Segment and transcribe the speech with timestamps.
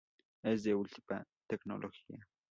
[0.41, 2.27] Es de última tecnología.